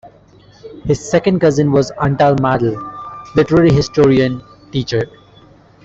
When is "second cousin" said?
0.99-1.71